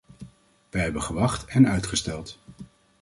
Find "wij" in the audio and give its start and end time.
0.69-0.83